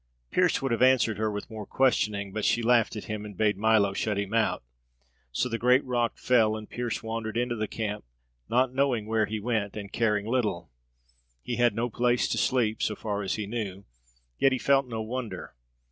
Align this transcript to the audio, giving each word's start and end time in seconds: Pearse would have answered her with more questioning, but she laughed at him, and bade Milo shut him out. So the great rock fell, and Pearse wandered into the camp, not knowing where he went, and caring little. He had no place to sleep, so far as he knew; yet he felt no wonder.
Pearse 0.31 0.63
would 0.63 0.71
have 0.71 0.81
answered 0.81 1.19
her 1.19 1.29
with 1.29 1.51
more 1.51 1.67
questioning, 1.67 2.31
but 2.33 2.43
she 2.43 2.63
laughed 2.63 2.95
at 2.95 3.03
him, 3.03 3.23
and 3.23 3.37
bade 3.37 3.55
Milo 3.55 3.93
shut 3.93 4.17
him 4.17 4.33
out. 4.33 4.63
So 5.31 5.47
the 5.47 5.59
great 5.59 5.85
rock 5.85 6.17
fell, 6.17 6.55
and 6.57 6.67
Pearse 6.67 7.03
wandered 7.03 7.37
into 7.37 7.55
the 7.55 7.67
camp, 7.67 8.03
not 8.49 8.73
knowing 8.73 9.05
where 9.05 9.27
he 9.27 9.39
went, 9.39 9.77
and 9.77 9.93
caring 9.93 10.25
little. 10.25 10.71
He 11.43 11.57
had 11.57 11.75
no 11.75 11.87
place 11.87 12.27
to 12.29 12.39
sleep, 12.39 12.81
so 12.81 12.95
far 12.95 13.21
as 13.21 13.35
he 13.35 13.45
knew; 13.45 13.85
yet 14.39 14.51
he 14.51 14.57
felt 14.57 14.87
no 14.87 15.03
wonder. 15.03 15.53